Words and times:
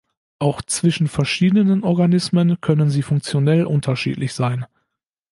Auch 0.39 0.63
zwischen 0.63 1.05
verschiedenen 1.07 1.83
Organismen 1.83 2.59
können 2.59 2.89
sie 2.89 3.03
funktionell 3.03 3.65
unterschiedlich 3.67 4.33
sein. 4.33 4.65